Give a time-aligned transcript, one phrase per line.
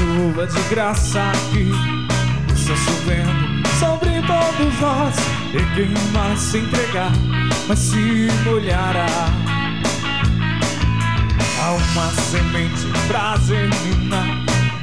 [0.00, 1.70] chuva de graça que
[2.54, 5.16] está chovendo sobre todos nós.
[5.52, 7.12] E quem mais se entregar,
[7.68, 9.06] mas se molhará.
[11.62, 14.26] Há uma semente pra germinar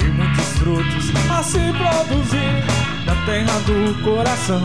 [0.00, 2.64] e muitos frutos a se produzir
[3.04, 4.62] na terra do coração.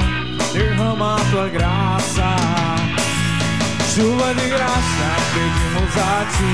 [0.53, 2.35] Derrama a tua graça.
[3.93, 6.53] Chuva de graça, pedimos a ti.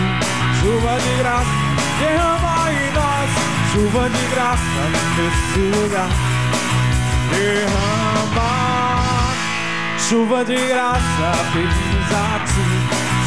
[0.59, 3.32] Chuva de graça, derrama em nós.
[3.73, 4.81] Chuva de graça
[5.17, 6.09] nesse lugar.
[7.31, 8.53] Derrama.
[9.97, 12.65] Chuva de graça, pedimos a ti.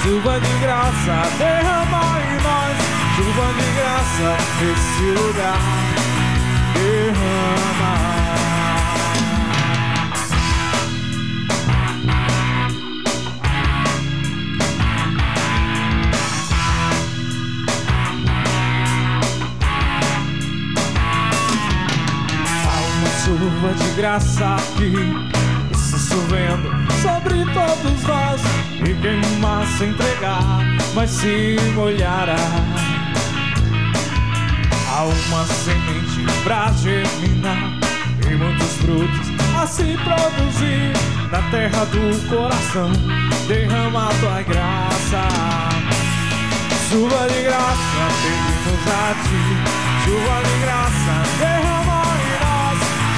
[0.05, 2.77] Chuva de graça, derrama em nós.
[3.16, 5.95] Chuva de graça nesse lugar.
[23.47, 24.92] Chuva de graça aqui.
[25.70, 26.69] Está chovendo
[27.00, 28.41] sobre todos nós.
[28.75, 30.42] E quem mais se entregar
[30.94, 32.36] mas se molhará.
[34.89, 37.78] Há uma semente pra germinar
[38.28, 39.28] e muitos frutos
[39.61, 40.92] a se produzir
[41.30, 42.91] na terra do coração
[43.47, 45.28] derrama tua graça.
[46.91, 50.05] Chuva de graça pedimos a ti.
[50.05, 51.95] Chuva de graça derrama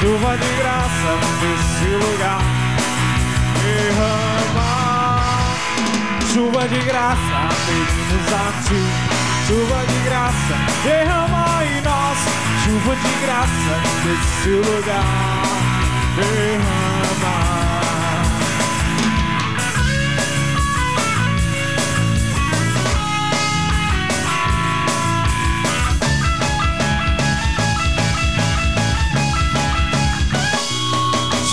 [0.00, 1.10] Chuva de graça
[1.40, 2.42] nesse lugar.
[3.62, 4.70] Derrama
[6.32, 8.82] Chuva de graça pedimos a ti.
[9.48, 12.18] Chuva de graça derrama em nós.
[12.64, 13.74] Chuva de graça
[14.04, 15.06] nesse lugar.
[16.16, 16.57] Derrama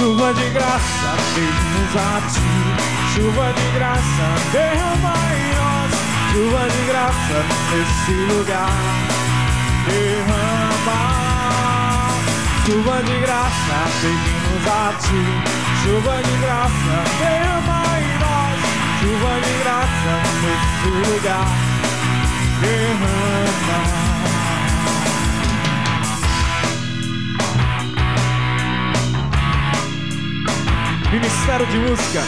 [0.06, 2.46] Chuva de graça, pedimos a ti.
[3.16, 5.92] Chuva de graça, derrama em nós.
[6.32, 7.38] Chuva de graça,
[7.72, 8.70] nesse lugar.
[9.88, 11.00] Derrama.
[12.68, 15.24] Chuva de graça, pedimos a ti.
[15.82, 18.60] Chuva de graça, derrama em nós.
[19.02, 21.75] Chuva de graça, nesse lugar.
[31.16, 32.22] Ministério de Música,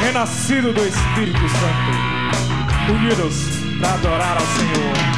[0.00, 3.34] renascido do Espírito Santo, unidos
[3.78, 5.09] para adorar ao Senhor.